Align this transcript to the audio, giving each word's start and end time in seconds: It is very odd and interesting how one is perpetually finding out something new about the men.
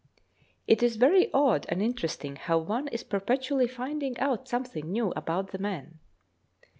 It 0.65 0.81
is 0.81 0.95
very 0.95 1.31
odd 1.31 1.67
and 1.69 1.79
interesting 1.79 2.35
how 2.35 2.57
one 2.57 2.87
is 2.87 3.03
perpetually 3.03 3.67
finding 3.67 4.17
out 4.17 4.47
something 4.47 4.91
new 4.91 5.11
about 5.15 5.51
the 5.51 5.59
men. 5.59 5.99